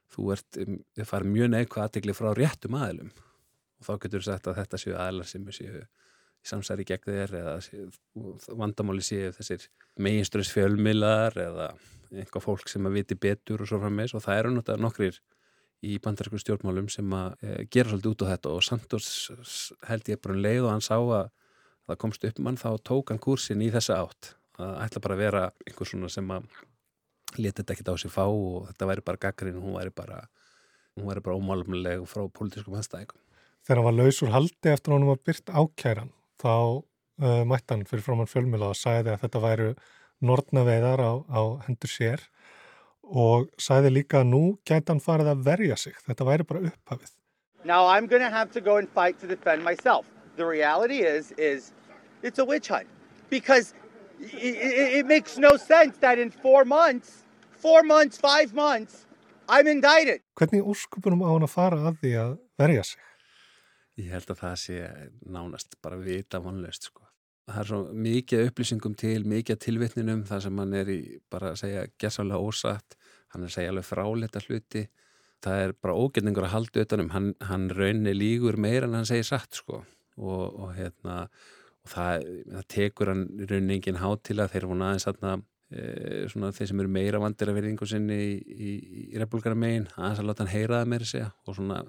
þú 0.10 0.32
ert, 0.36 0.60
þið 0.98 1.10
farið 1.10 1.34
mjög 1.36 1.52
neikvæð 1.54 1.84
aðtegli 1.86 2.16
frá 2.18 2.30
réttum 2.38 2.78
aðilum. 2.80 3.12
Og 3.80 3.88
þá 3.88 3.94
getur 4.06 4.26
sagt 4.26 4.50
að 4.50 4.60
þetta 4.60 4.80
séu 4.82 4.96
aðilar 4.98 5.30
sem 5.30 5.52
séu 5.56 5.84
samsæri 6.46 6.86
gegn 6.88 7.10
þér 7.10 7.34
eða 7.42 7.56
vandamáli 8.58 9.04
séu 9.04 9.34
þessir 9.36 9.66
meginströðs 10.00 10.52
fjölmilar 10.54 11.36
eða 11.40 11.74
einhvað 12.10 12.46
fólk 12.46 12.72
sem 12.72 12.88
að 12.88 12.96
viti 13.00 13.18
betur 13.20 13.64
og 13.64 13.70
svo 13.70 13.80
frammeins 13.82 14.16
og 14.18 14.24
það 14.26 14.42
eru 14.42 14.54
náttúrulega 14.56 14.86
nokkrir 14.86 15.20
í 15.86 16.00
bandarækjum 16.04 16.42
stjórnmálum 16.44 16.90
sem 16.92 17.14
að 17.16 17.36
e, 17.44 17.52
gera 17.72 17.92
svolítið 17.92 18.12
út 18.12 18.24
á 18.26 18.32
þetta. 18.34 18.56
Og 18.56 18.66
Santos 18.66 19.10
held 19.88 20.10
ég 20.12 20.22
bara 20.24 20.36
um 20.36 20.42
leið 20.44 20.66
og 20.66 20.74
hann 20.74 20.84
sá 20.84 20.98
að 20.98 21.30
það 21.90 22.02
komst 22.04 22.28
upp 22.30 22.42
mann 22.46 22.60
þá 22.60 22.70
tók 22.90 23.14
hann 23.14 23.22
kursin 23.24 23.64
í 23.64 23.70
þessa 23.74 24.02
átt. 24.04 24.34
Að 24.60 24.76
ætla 24.86 25.04
bara 25.06 25.16
að 25.16 25.24
vera 25.24 25.46
einhver 25.68 25.88
svona 25.88 26.12
sem 26.12 26.36
að 26.36 26.50
leta 27.38 27.62
þetta 27.62 27.76
ekkert 27.76 27.94
á 27.94 27.96
sig 28.02 28.12
fá 28.12 28.26
og 28.26 28.68
þetta 28.72 28.90
væri 28.90 29.06
bara 29.08 29.24
gaggrinn 29.24 29.62
hún 29.62 29.78
væri 29.78 29.94
bara 29.96 30.24
hún 30.98 31.08
væri 31.08 31.24
bara 31.24 31.40
ómálumleg 31.40 32.04
frá 32.10 32.26
pólitískum 32.28 32.76
hanstæðingum. 32.76 33.22
Þegar 33.64 33.80
hann 33.80 33.88
var 33.88 33.98
lausur 34.02 34.34
haldi 34.34 34.74
eftir 34.74 34.96
hann 34.96 35.08
var 35.08 35.22
byrt 35.24 35.54
ákæran 35.54 36.12
þá 36.40 36.56
uh, 36.56 37.44
mætti 37.48 37.74
hann 37.74 37.88
fyrir 37.90 38.06
frámann 38.06 38.30
fjölmjöla 38.30 38.72
og 38.74 38.80
sagði 38.80 39.14
að 39.14 39.24
þetta 39.26 39.44
væru 39.44 39.70
nortnaveiðar 40.26 41.04
á, 41.04 41.12
á 41.32 41.42
hendur 41.68 41.92
sér 41.92 42.24
og 43.10 43.50
sæði 43.58 43.94
líka 43.94 44.22
að 44.22 44.32
nú 44.34 44.44
gæti 44.68 44.92
hann 44.92 45.02
farið 45.04 45.34
að 45.34 45.44
verja 45.48 45.78
sig. 45.80 45.96
Þetta 46.06 46.28
væri 46.28 46.46
bara 46.50 46.70
upphafið. 46.70 47.16
Now 47.66 47.88
I'm 47.88 48.08
going 48.08 48.24
to 48.24 48.30
have 48.30 48.52
to 48.52 48.62
go 48.62 48.78
and 48.78 48.88
fight 48.88 49.20
to 49.20 49.28
defend 49.28 49.64
myself. 49.64 50.06
The 50.38 50.46
reality 50.46 51.02
is, 51.04 51.34
is 51.38 51.74
it's 52.24 52.40
a 52.40 52.46
witch 52.46 52.70
hunt 52.70 52.88
because 53.30 53.74
it, 54.20 54.56
it, 54.56 55.00
it 55.00 55.06
makes 55.06 55.38
no 55.38 55.58
sense 55.58 55.98
that 56.00 56.20
in 56.20 56.32
four 56.32 56.64
months, 56.64 57.26
four 57.52 57.84
months, 57.84 58.18
five 58.18 58.54
months, 58.54 59.06
I'm 59.50 59.68
indicted. 59.68 60.22
Hvernig 60.40 60.64
úrskupunum 60.64 61.26
á 61.26 61.30
hann 61.34 61.44
að 61.48 61.54
fara 61.54 61.80
að 61.90 62.00
því 62.04 62.16
að 62.24 62.34
verja 62.62 62.84
sig? 62.86 63.09
Ég 64.00 64.12
held 64.14 64.32
að 64.32 64.42
það 64.44 64.56
sé 64.62 64.80
nánast 65.28 65.76
bara 65.84 66.00
vita 66.00 66.40
vonlöst 66.44 66.90
sko. 66.90 67.06
Það 67.50 67.60
er 67.62 67.70
svo 67.72 67.80
mikið 68.06 68.44
upplýsingum 68.46 68.96
til, 69.00 69.20
mikið 69.28 69.60
tilvitninum 69.66 70.24
þar 70.30 70.44
sem 70.46 70.60
hann 70.62 70.76
er 70.78 70.92
í 70.94 71.00
bara 71.34 71.54
að 71.54 71.62
segja 71.64 71.86
gessálega 72.00 72.40
ósatt, 72.46 72.98
hann 73.34 73.44
er 73.44 73.50
að 73.50 73.56
segja 73.56 73.72
alveg 73.74 73.88
fráleta 73.88 74.44
hluti. 74.46 74.84
Það 75.44 75.64
er 75.64 75.74
bara 75.82 75.96
ógetningur 75.98 76.46
að 76.46 76.54
halda 76.54 76.84
utanum, 76.86 77.10
hann, 77.16 77.32
hann 77.50 77.70
raunni 77.74 78.14
lígur 78.14 78.60
meira 78.60 78.88
en 78.88 79.00
hann 79.00 79.10
segir 79.10 79.28
satt 79.28 79.58
sko 79.58 79.82
og, 80.20 80.44
og 80.60 80.74
hérna 80.76 81.22
og 81.80 81.92
það, 81.94 82.28
það 82.54 82.66
tekur 82.76 83.14
hann 83.14 83.26
raunni 83.50 83.78
engin 83.80 84.02
hátilega 84.04 84.54
þeir 84.54 84.68
voru 84.70 84.86
aðeins 84.86 85.08
aðna 85.10 85.38
svona 86.32 86.50
þeir 86.56 86.72
sem 86.72 86.80
eru 86.82 86.90
meira 86.90 87.20
vandir 87.22 87.52
að 87.52 87.60
verðingu 87.60 87.88
sinni 87.90 88.16
í, 88.18 88.30
í, 88.40 88.72
í 89.14 89.20
republikana 89.22 89.58
megin 89.60 89.86
aðeins 89.96 90.22
að 90.24 90.30
láta 90.30 90.42
hann 90.42 90.54
heyra 90.54 90.80
það 90.80 90.92
meira 90.94 91.10
segja 91.10 91.28
og 91.46 91.58
svona 91.60 91.80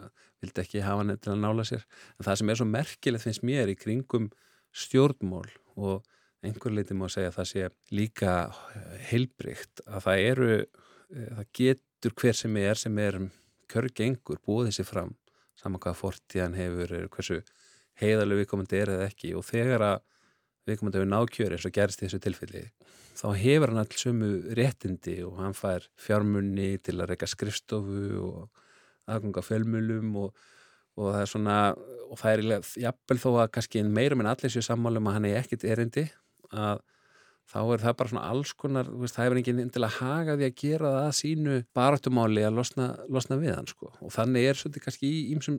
vildi 0.42 0.60
ekki 0.64 0.82
hafa 0.84 1.04
hann 1.04 1.16
til 1.16 1.32
að 1.32 1.40
nála 1.46 1.64
sér. 1.68 1.86
En 2.18 2.26
það 2.28 2.40
sem 2.40 2.52
er 2.52 2.60
svo 2.60 2.68
merkilegt 2.68 3.24
finnst 3.24 3.46
mér 3.46 3.72
í 3.72 3.78
kringum 3.80 4.28
stjórnmól 4.76 5.48
og 5.80 6.04
einhver 6.44 6.76
leiti 6.76 6.96
má 6.96 7.06
segja 7.12 7.32
að 7.32 7.38
það 7.38 7.48
sé 7.52 7.70
líka 7.96 8.34
heilbrygt 9.08 9.82
að 9.86 10.04
það 10.06 10.26
eru 10.26 10.50
það 11.10 11.42
getur 11.60 12.16
hver 12.20 12.36
sem 12.36 12.60
er 12.60 12.80
sem 12.80 13.00
er 13.00 13.18
kjörgengur 13.70 14.40
búið 14.44 14.70
þessi 14.70 14.86
fram 14.88 15.16
saman 15.60 15.80
hvaða 15.82 15.98
fortíðan 15.98 16.56
hefur 16.56 16.94
hversu 17.12 17.40
heiðalegu 18.00 18.44
viðkomandi 18.44 18.80
er 18.80 18.94
eða 18.94 19.08
ekki. 19.10 19.34
Og 19.36 19.44
þegar 19.44 19.84
að 19.84 19.98
viðkomandi 20.70 21.00
hefur 21.00 21.12
nákjör 21.12 21.56
eins 21.56 21.66
og 21.68 21.74
gerist 21.76 22.02
í 22.02 22.06
þessu 22.06 22.22
tilfelli 22.24 22.64
þá 23.18 23.26
hefur 23.36 23.72
hann 23.72 23.82
alls 23.82 24.04
sumu 24.04 24.30
réttindi 24.56 25.18
og 25.26 25.40
hann 25.42 25.56
fær 25.56 25.86
fjármunni 26.00 26.72
til 26.84 26.96
að 26.98 27.12
reyka 27.12 27.28
skrifstofu 27.30 28.04
og 28.24 28.62
aðganga 29.10 29.44
fjölmjölum 29.44 30.14
og, 30.22 30.30
og 30.96 31.10
það 31.14 31.24
er 31.24 31.32
svona 31.32 31.58
og 32.10 32.18
það 32.18 32.32
er 32.32 32.70
jafnvel 32.86 33.18
þó 33.22 33.28
að 33.32 33.50
kannski 33.56 33.84
meirum 33.86 34.24
en 34.24 34.30
allir 34.32 34.52
séu 34.52 34.64
sammálum 34.64 35.10
að 35.10 35.18
hann 35.18 35.28
er 35.30 35.42
ekkit 35.42 35.66
erindi 35.68 36.06
að 36.50 36.82
þá 37.50 37.60
er 37.74 37.82
það 37.82 37.96
bara 37.98 38.10
svona 38.12 38.26
alls 38.30 38.52
konar, 38.58 38.90
veist, 39.00 39.16
það 39.16 39.26
hefur 39.26 39.40
enginn 39.40 39.72
til 39.74 39.82
að 39.82 39.96
haga 39.96 40.36
því 40.38 40.46
að 40.46 40.58
gera 40.60 40.92
það 40.94 41.06
að 41.06 41.16
sínu 41.18 41.56
baratumáli 41.74 42.44
að 42.46 42.58
losna, 42.60 42.86
losna 43.10 43.38
við 43.40 43.56
hann 43.56 43.70
sko. 43.70 43.90
og 43.98 44.14
þannig 44.14 44.46
er 44.46 44.60
svolítið 44.60 44.84
kannski 44.86 45.10
í 45.10 45.24
ímsum, 45.34 45.58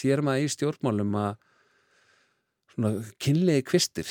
sér 0.00 0.24
maður 0.26 0.46
í 0.46 0.52
stjórnmálum 0.56 1.18
að 1.20 1.36
svona 2.74 2.94
kynlegi 3.22 3.66
kvistir 3.66 4.08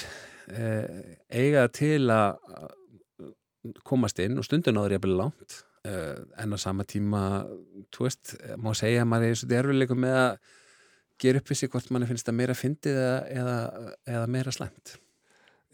eh, 0.53 1.17
eiga 1.29 1.67
til 1.73 2.05
að 2.13 2.37
komast 3.87 4.19
inn 4.23 4.39
og 4.39 4.47
stundin 4.47 4.79
áður 4.79 4.95
ég 4.95 5.01
að 5.01 5.05
byrja 5.07 5.19
langt 5.19 5.57
eh, 5.87 6.15
en 6.39 6.55
á 6.55 6.57
sama 6.61 6.85
tíma 6.87 7.23
þú 7.93 8.07
veist, 8.07 8.35
má 8.61 8.71
segja 8.77 9.03
að 9.03 9.11
maður 9.11 9.29
er 9.29 9.41
svolítið 9.41 9.61
erfiðleikum 9.63 10.01
með 10.05 10.17
að 10.21 10.31
gera 11.19 11.41
upp 11.41 11.51
þessi 11.51 11.69
hvort 11.71 11.91
manni 11.91 12.07
finnst 12.09 12.29
það 12.29 12.39
meira 12.39 12.55
fyndið 12.55 13.01
eða, 13.03 13.17
eða, 13.41 13.57
eða 14.15 14.31
meira 14.37 14.55
slæmt 14.55 14.95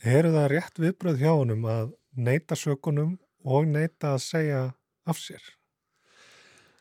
eru 0.06 0.34
það 0.34 0.50
rétt 0.52 0.82
viðbröð 0.82 1.22
hjá 1.22 1.32
honum 1.32 1.68
að 1.70 1.94
neyta 2.16 2.58
sökunum 2.58 3.16
og 3.46 3.70
neyta 3.70 4.16
að 4.16 4.24
segja 4.26 4.64
af 5.06 5.22
sér? 5.22 5.44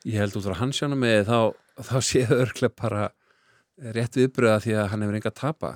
Ég 0.05 0.21
held 0.21 0.37
út 0.39 0.47
frá 0.49 0.59
hansjónum 0.59 1.01
með 1.01 1.29
þá, 1.29 1.39
þá 1.89 1.97
séu 2.05 2.27
örglega 2.37 2.77
bara 2.77 3.07
rétt 3.95 4.19
viðbröða 4.19 4.61
því 4.65 4.77
að 4.79 4.91
hann 4.93 5.05
hefur 5.05 5.19
enga 5.19 5.35
tapa 5.35 5.73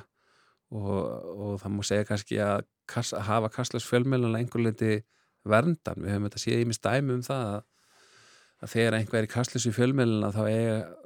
og, 0.75 0.99
og 1.35 1.55
það 1.63 1.75
múi 1.75 1.89
segja 1.89 2.09
kannski 2.09 2.41
að, 2.45 2.67
kass, 2.91 3.15
að 3.17 3.27
hafa 3.29 3.53
kastlös 3.55 3.87
fjölmjölunlega 3.89 4.45
einhver 4.45 4.65
leiti 4.65 4.95
verndan. 5.49 6.03
Við 6.03 6.15
höfum 6.15 6.29
þetta 6.29 6.43
séð 6.45 6.65
í 6.65 6.69
mig 6.69 6.79
stæmi 6.79 7.15
um 7.17 7.23
það 7.25 7.45
að, 7.53 7.63
að 8.59 8.75
þegar 8.75 8.99
einhver 8.99 9.23
er 9.23 9.31
kastlös 9.33 9.69
í 9.69 9.75
fjölmjöluna 9.77 10.33
þá, 10.35 10.43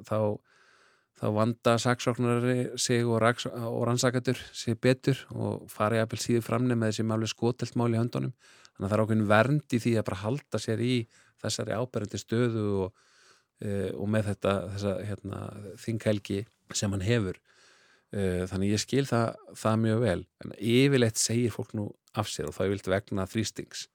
þá 0.09 0.19
þá 1.23 1.28
vanda 1.37 1.76
saksóknari 1.78 2.73
sig 2.81 3.07
og, 3.07 3.23
og 3.23 3.85
rannsakatur 3.87 4.40
sig 4.52 4.78
betur 4.83 5.21
og 5.31 5.69
fari 5.71 6.00
að 6.02 6.09
byrja 6.11 6.26
síðu 6.26 6.42
framni 6.42 6.75
með 6.75 6.90
þessi 6.90 7.07
máli 7.07 7.28
skotelt 7.31 7.76
mál 7.78 7.92
í 7.92 8.00
höndunum 8.00 8.33
þannig 8.35 8.87
að 8.87 8.88
það 8.88 8.97
er 8.97 9.04
okkur 9.04 9.25
vernd 9.31 9.76
í 9.76 9.81
því 9.85 9.92
að 10.00 10.07
bara 10.09 10.21
halda 10.25 10.61
sér 10.62 10.83
í 10.83 10.97
þessari 11.42 11.76
áberandi 11.78 12.19
stöðu 12.19 12.64
og, 12.87 13.04
e, 13.62 13.92
og 13.95 14.11
með 14.11 14.33
þetta 14.33 14.57
þessa 14.75 14.97
hérna, 15.07 15.40
þinghelgi 15.85 16.40
sem 16.75 16.95
hann 16.97 17.07
hefur 17.07 17.38
þannig 18.12 18.75
ég 18.75 18.83
skil 18.83 19.07
það, 19.09 19.40
það 19.57 19.81
mjög 19.87 20.02
vel. 20.02 20.21
En 20.45 20.54
yfirleitt 20.59 21.21
segir 21.21 21.54
fólk 21.54 21.73
nú 21.78 21.88
af 22.19 22.28
sér 22.28 22.50
og 22.50 22.57
það 22.57 22.66
er 22.66 22.73
vilt 22.75 22.90
vegna 22.92 23.26
þrýstings. 23.28 23.87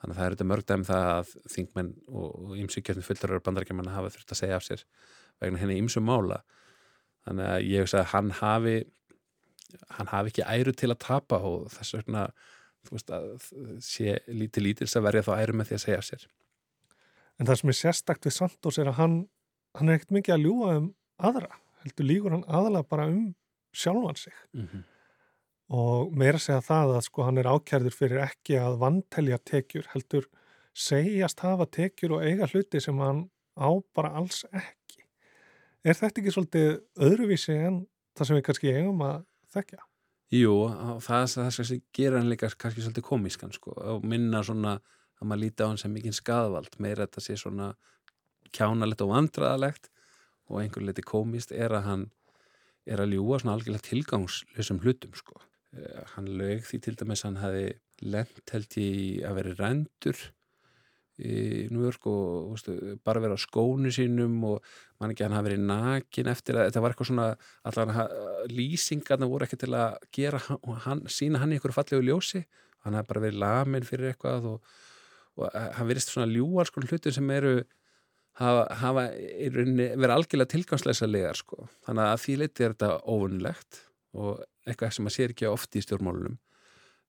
Þannig 0.00 0.14
að 0.14 0.20
það 0.20 0.26
er 0.26 0.34
þetta 0.34 0.48
mörgdæm 0.50 0.80
um 0.80 0.86
það 0.88 1.06
að 1.10 1.34
þingmenn 1.54 1.92
og 2.20 2.56
ímsugjöfnum 2.60 3.06
fullur 3.06 3.44
bandarækjumann 3.44 3.92
hafa 3.92 4.12
þurft 4.14 4.34
að 4.34 4.40
segja 4.40 4.58
af 4.58 4.66
sér 4.66 4.84
vegna 5.42 5.60
henni 5.60 5.78
ymsum 5.80 6.06
mála. 6.08 6.42
Þannig 7.24 7.50
að 7.50 7.68
ég 7.70 7.84
veist 7.84 7.98
að 7.98 8.10
hann 8.12 8.32
hafi 8.40 8.76
hann 9.96 10.10
hafi 10.12 10.32
ekki 10.32 10.44
æru 10.46 10.74
til 10.76 10.92
að 10.92 11.00
tapa 11.02 11.40
og 11.44 11.70
þess 11.72 11.96
vegna 11.98 12.26
þú 12.84 12.96
veist 12.96 13.12
að 13.16 13.28
sé 13.84 14.18
lítið 14.28 14.68
lítils 14.68 14.96
að 14.96 15.06
verja 15.08 15.24
þá 15.26 15.32
æru 15.40 15.56
með 15.56 15.70
því 15.70 15.78
að 15.78 15.84
segja 15.86 16.04
sér. 16.10 16.26
En 17.40 17.48
það 17.48 17.60
sem 17.60 17.72
er 17.72 17.78
sérstakt 17.80 18.28
við 18.28 18.36
Santos 18.36 18.78
er 18.78 18.92
að 18.92 19.00
hann 19.00 19.16
hann 19.74 19.90
er 19.90 19.98
ekkert 19.98 20.14
mikið 20.14 20.36
að 20.36 20.44
ljúa 20.44 20.74
um 20.78 20.90
aðra 21.18 21.50
heldur 21.84 22.08
líkur 22.08 22.36
hann 22.36 22.46
aðalega 22.48 22.88
bara 22.88 23.08
um 23.12 23.34
sjálfan 23.74 24.16
sig 24.16 24.34
mm 24.52 24.66
-hmm. 24.66 24.84
og 25.68 26.12
meira 26.12 26.38
segja 26.38 26.60
það 26.60 26.96
að 26.96 27.04
sko 27.08 27.22
hann 27.22 27.38
er 27.38 27.50
ákjærður 27.50 27.98
fyrir 27.98 28.24
ekki 28.28 28.58
að 28.58 28.78
vantelja 28.78 29.38
tekjur 29.38 29.86
heldur 29.94 30.26
segjast 30.74 31.40
hafa 31.40 31.66
tekjur 31.66 32.18
og 32.18 32.24
eiga 32.24 32.46
hluti 32.46 32.80
sem 32.80 32.98
hann 32.98 33.30
á 33.56 33.70
bara 33.94 34.16
alls 34.18 34.44
ekki 34.52 34.84
Er 35.84 35.96
þetta 35.98 36.22
ekki 36.22 36.32
svolítið 36.32 36.68
öðruvísi 37.04 37.54
en 37.60 37.82
það 38.16 38.28
sem 38.28 38.38
við 38.38 38.44
kannski 38.46 38.70
eigum 38.72 39.02
að 39.04 39.24
þekka? 39.52 39.82
Jú, 40.32 40.52
það, 41.04 41.26
það 41.34 41.50
sem 41.58 41.82
gera 41.94 42.20
hann 42.20 42.30
líka 42.32 42.48
kannski 42.56 42.84
svolítið 42.86 43.04
komískan 43.04 43.52
sko, 43.52 43.74
og 43.76 44.06
minna 44.08 44.40
svona 44.46 44.78
að 45.20 45.28
maður 45.28 45.42
líti 45.42 45.66
á 45.66 45.68
hann 45.68 45.80
sem 45.82 45.92
mikinn 45.92 46.16
skadvald, 46.16 46.72
meira 46.80 47.04
þetta 47.04 47.24
sé 47.26 47.36
svona 47.36 47.74
kjánalegt 48.56 49.04
og 49.04 49.12
vandraðalegt 49.12 49.90
og 50.50 50.60
einhver 50.60 50.84
liti 50.84 51.04
komist 51.06 51.52
er 51.52 51.74
að 51.74 51.88
hann 51.88 52.06
er 52.84 53.00
að 53.00 53.16
ljúa 53.16 53.40
svona 53.40 53.56
algjörlega 53.56 53.88
tilgangslösum 53.88 54.82
hlutum 54.84 55.14
sko. 55.16 55.40
Uh, 55.74 56.02
hann 56.14 56.28
lög 56.38 56.66
því 56.68 56.80
til 56.84 56.96
dæmis 57.00 57.24
hann 57.26 57.40
hafi 57.40 57.70
lent 58.04 58.52
held 58.52 58.76
í 58.78 58.90
að 59.24 59.38
veri 59.40 59.54
rendur 59.58 60.18
í 61.22 61.68
York 61.70 62.06
og 62.10 62.54
veistu, 62.54 62.96
bara 63.06 63.20
vera 63.22 63.36
á 63.38 63.38
skónu 63.38 63.92
sínum 63.94 64.34
og 64.48 64.64
mann 64.98 65.12
ekki 65.12 65.22
hann 65.22 65.36
hafi 65.36 65.52
verið 65.52 65.66
nakin 65.68 66.30
eftir 66.32 66.58
að 66.58 66.68
þetta 66.68 66.82
var 66.82 66.94
eitthvað 66.94 67.10
svona 67.10 67.26
allavega 67.70 68.06
lýsingarna 68.50 69.28
voru 69.30 69.46
ekki 69.46 69.60
til 69.62 69.74
að 69.78 69.98
gera 70.14 70.40
hann, 70.86 71.04
sína 71.06 71.38
hann 71.38 71.52
í 71.52 71.58
einhverju 71.58 71.76
fallegu 71.76 72.02
ljósi 72.08 72.42
hann 72.82 72.98
hafi 72.98 73.10
bara 73.12 73.24
verið 73.28 73.42
lamin 73.44 73.86
fyrir 73.86 74.10
eitthvað 74.10 74.50
og, 74.50 74.74
og 75.38 75.46
eh, 75.52 75.70
hann 75.78 75.88
verist 75.88 76.10
svona 76.10 76.30
ljúar 76.30 76.66
sko 76.66 76.82
hlutir 76.82 77.14
sem 77.14 77.30
eru 77.30 77.60
hafa, 78.40 78.64
hafa 78.80 79.06
verið 79.10 80.14
algjörlega 80.14 80.52
tilgangsleisa 80.54 81.08
legar 81.10 81.38
sko. 81.38 81.68
Þannig 81.86 82.08
að 82.08 82.22
því 82.24 82.38
liti 82.40 82.66
er 82.66 82.74
þetta 82.74 82.90
óvunlegt 83.04 83.82
og 84.14 84.44
eitthvað 84.64 84.96
sem 84.96 85.06
maður 85.06 85.16
sér 85.18 85.34
ekki 85.34 85.50
ofti 85.50 85.80
í 85.80 85.86
stjórnmálunum. 85.86 86.36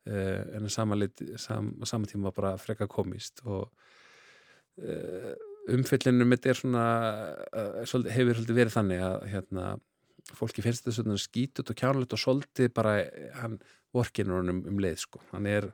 Uh, 0.05 0.41
en 0.57 0.69
saman, 0.69 1.07
sam, 1.41 1.71
saman 1.81 2.09
tíma 2.11 2.33
bara 2.35 2.55
freka 2.61 2.85
komist 2.89 3.41
og 3.45 3.71
Eh, 4.75 5.35
umfyllinum 5.71 6.27
mitt 6.27 6.45
er 6.45 6.57
svona 6.59 6.83
uh, 7.55 8.09
hefur 8.11 8.41
verið 8.51 8.73
þannig 8.75 8.99
að 9.01 9.23
hérna, 9.31 9.69
fólki 10.35 10.65
finnst 10.65 10.83
þetta 10.83 10.97
svona 10.99 11.17
skítut 11.21 11.71
og 11.71 11.79
kjánulegt 11.79 12.13
og 12.17 12.21
svolítið 12.21 12.69
bara 12.75 12.97
hann 13.39 13.57
vorkinur 13.95 14.43
honum 14.43 14.61
um 14.67 14.83
leið 14.83 15.01
sko. 15.07 15.23
Hann 15.31 15.49
er 15.49 15.71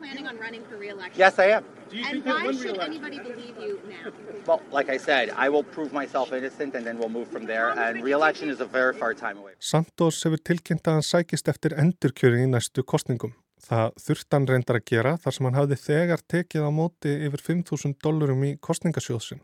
brjóstumkennalegur 0.00 1.18
Yes, 1.18 1.38
I 1.38 1.50
am. 1.56 1.64
And 1.92 2.24
why 2.24 2.52
should 2.52 2.78
anybody 2.78 3.18
believe 3.18 3.56
you 3.60 3.78
now? 3.88 4.12
Well, 4.46 4.60
like 4.72 4.88
I 4.88 4.98
said, 4.98 5.30
I 5.36 5.48
will 5.48 5.62
prove 5.62 5.92
myself 5.92 6.32
innocent 6.32 6.74
and 6.74 6.86
then 6.86 6.98
we'll 6.98 7.08
move 7.08 7.28
from 7.28 7.46
there 7.46 7.70
and 7.78 8.02
re-election 8.02 8.50
is 8.50 8.60
a 8.60 8.66
very 8.66 8.94
far 8.94 9.14
time 9.14 9.38
away. 9.38 9.54
Santos 9.58 10.22
hefur 10.24 10.42
tilkynnt 10.50 10.84
að 10.88 10.98
hann 10.98 11.08
sækist 11.12 11.48
eftir 11.48 11.76
endurkjöring 11.78 12.48
í 12.48 12.52
næstu 12.56 12.82
kostningum. 12.82 13.34
Það 13.64 13.94
þurftan 14.06 14.46
reyndar 14.50 14.80
að 14.80 14.86
gera 14.90 15.16
þar 15.16 15.36
sem 15.36 15.46
hann 15.48 15.58
hafði 15.60 15.80
þegar 15.86 16.24
tekið 16.28 16.68
á 16.68 16.70
móti 16.74 17.14
yfir 17.28 17.44
5.000 17.48 17.96
dólarum 18.04 18.44
í 18.44 18.56
kostningasjóðsin. 18.60 19.40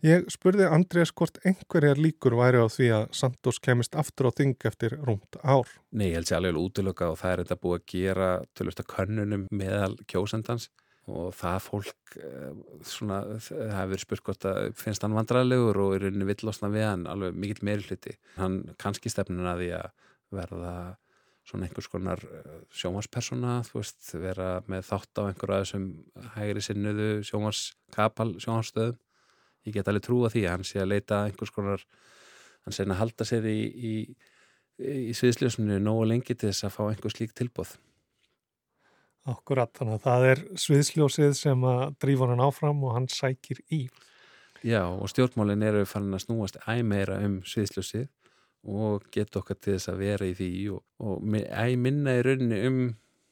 Ég 0.00 0.30
spurði 0.32 0.64
Andrés 0.64 1.10
hvort 1.12 1.36
einhverjar 1.44 1.98
líkur 2.00 2.32
væri 2.38 2.62
á 2.64 2.72
því 2.72 2.86
að 2.96 3.02
Santos 3.18 3.58
kemist 3.60 3.96
aftur 4.00 4.30
á 4.30 4.36
þing 4.38 4.54
eftir 4.64 4.94
rúmt 4.96 5.36
ár. 5.44 5.68
Nei, 5.92 6.06
ég 6.08 6.14
held 6.16 6.30
sér 6.30 6.38
alveg 6.38 6.56
útlöka 6.56 7.10
og 7.12 7.18
það 7.20 7.32
er 7.34 7.42
þetta 7.42 7.58
búið 7.60 7.76
að 7.76 7.90
gera 7.92 8.28
tölvist 8.56 8.80
að 8.80 8.88
könnunum 8.94 9.44
meðal 9.52 9.98
kjósendans 10.08 10.70
og 11.10 11.34
það 11.36 11.58
fólk 11.66 12.16
eh, 12.16 12.54
svona, 12.86 13.18
það 13.44 13.74
hefur 13.76 14.02
spurt 14.06 14.24
hvort 14.30 14.48
að 14.48 14.70
finnst 14.80 15.04
hann 15.04 15.18
vandrarlegur 15.18 15.82
og 15.84 15.94
er 15.98 16.08
unni 16.08 16.28
villosna 16.28 16.72
við 16.72 16.86
hann 16.86 17.04
alveg 17.10 17.36
mikill 17.36 17.68
meiri 17.68 17.84
hluti. 17.84 18.16
Hann 18.38 18.58
kannski 18.80 19.12
stefnuna 19.12 19.58
því 19.60 19.70
að 19.82 19.92
verða 20.32 20.74
svona 21.44 21.68
einhvers 21.68 21.90
konar 21.92 22.24
eh, 22.24 22.56
sjómarspersona, 22.72 23.58
þú 23.68 23.82
veist, 23.82 24.00
vera 24.16 24.48
með 24.70 24.88
þátt 24.94 25.20
á 25.20 25.22
einhverju 25.28 25.58
að 25.58 25.62
þessum 25.66 25.86
hægri 26.38 26.64
sinnuðu 26.64 27.12
sjómarskapal, 27.28 28.30
sjómarstöðum. 28.40 28.98
Ég 29.68 29.76
get 29.76 29.88
alveg 29.90 30.06
trúa 30.06 30.30
því 30.32 30.46
að 30.46 30.54
hann 30.54 30.66
sé 30.68 30.80
að 30.80 30.92
leita 30.94 31.24
einhvers 31.26 31.52
konar 31.54 31.84
hann 32.64 32.76
segir 32.76 32.92
að 32.94 33.00
halda 33.02 33.26
sér 33.28 33.48
í, 33.50 33.60
í, 33.90 33.94
í 35.10 35.14
sviðsljósinu 35.16 35.80
nógu 35.82 36.08
lengi 36.08 36.36
til 36.36 36.50
þess 36.50 36.68
að 36.68 36.76
fá 36.76 36.82
einhver 36.88 37.14
slík 37.14 37.34
tilbúð. 37.36 37.74
Akkurat, 39.28 39.72
þannig 39.76 39.98
að 39.98 40.06
það 40.06 40.26
er 40.30 40.40
sviðsljósið 40.64 41.34
sem 41.36 41.66
að 41.68 41.82
drífa 42.00 42.30
hann 42.30 42.44
áfram 42.44 42.80
og 42.88 42.96
hann 42.96 43.08
sækir 43.12 43.60
í. 43.68 43.82
Já, 44.64 44.82
og 44.88 45.08
stjórnmálinn 45.12 45.64
eru 45.64 45.84
farin 45.88 46.16
að 46.16 46.24
snúast 46.26 46.58
æmeira 46.68 47.18
um 47.24 47.38
sviðsljósið 47.48 48.08
og 48.68 49.06
geta 49.12 49.40
okkar 49.40 49.56
til 49.56 49.76
þess 49.76 49.92
að 49.92 50.02
vera 50.02 50.28
í 50.28 50.34
því 50.36 50.50
og, 50.74 50.82
og 51.00 51.36
æg 51.48 51.76
minna 51.80 52.16
í 52.18 52.24
rauninni 52.24 52.60
um 52.68 52.80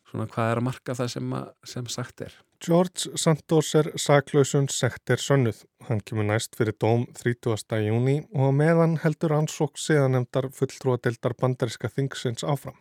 svona 0.08 0.28
hvað 0.32 0.52
er 0.52 0.60
að 0.60 0.66
marka 0.70 0.96
það 0.96 1.10
sem, 1.12 1.34
að, 1.36 1.50
sem 1.68 1.90
sagt 1.92 2.24
er. 2.24 2.36
George 2.58 3.12
Santos 3.14 3.70
er 3.78 3.86
saklausun 3.94 4.66
sektir 4.72 5.20
sönnuð. 5.22 5.60
Hann 5.86 6.00
kemur 6.02 6.26
næst 6.26 6.56
fyrir 6.58 6.74
dóm 6.74 7.04
30. 7.14 7.78
júni 7.86 8.16
og 8.34 8.50
meðan 8.58 8.96
heldur 9.04 9.36
ansók 9.36 9.78
síðanemdar 9.78 10.50
fulltrúadeildar 10.58 11.36
bandariska 11.38 11.86
þingsins 11.94 12.42
áfram. 12.42 12.74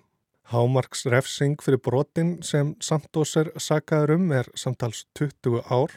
Hámarks 0.49 1.05
refsing 1.13 1.61
fyrir 1.61 1.81
brotin 1.83 2.39
sem 2.41 2.73
Santos 2.81 3.35
er 3.37 3.53
sakaður 3.61 4.15
um 4.17 4.31
er 4.33 4.49
samtals 4.57 5.05
20 5.19 5.61
ár 5.69 5.93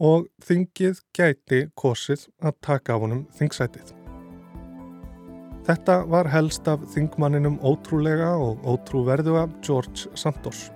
og 0.00 0.28
þingið 0.40 1.04
gæti 1.12 1.66
kosið 1.76 2.30
að 2.40 2.60
taka 2.64 2.96
af 2.96 3.04
honum 3.04 3.26
þingsætið. 3.36 3.92
Þetta 5.68 6.02
var 6.08 6.32
helst 6.32 6.66
af 6.66 6.88
þingmanninum 6.94 7.60
ótrúlega 7.60 8.38
og 8.40 8.64
ótrúverðuga 8.64 9.50
George 9.60 10.08
Santos. 10.16 10.70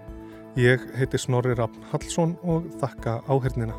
Ég 0.56 0.80
heiti 0.96 1.18
Snorri 1.20 1.52
Raffn 1.52 1.82
Hallsson 1.90 2.30
og 2.48 2.64
þakka 2.80 3.18
áhernina. 3.28 3.74